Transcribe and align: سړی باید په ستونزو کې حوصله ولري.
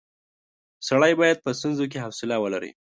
سړی 0.87 1.13
باید 1.19 1.43
په 1.45 1.49
ستونزو 1.57 1.85
کې 1.91 2.03
حوصله 2.05 2.35
ولري. 2.43 2.71